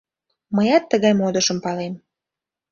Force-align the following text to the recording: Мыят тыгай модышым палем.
Мыят 0.55 0.83
тыгай 0.91 1.13
модышым 1.19 1.57
палем. 1.65 1.93